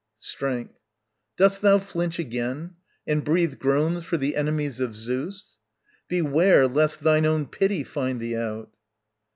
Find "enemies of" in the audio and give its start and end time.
4.35-4.95